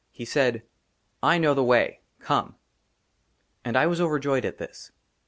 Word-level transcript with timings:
HE 0.09 0.25
SAID," 0.25 0.63
I 1.31 1.37
KNOW 1.37 1.53
THE 1.53 1.63
WAY, 1.63 1.99
COME." 2.21 2.55
AND 3.63 3.77
I 3.77 3.85
WAS 3.85 4.01
OVERJOYED 4.01 4.45
AT 4.45 4.57
THIS. 4.57 4.91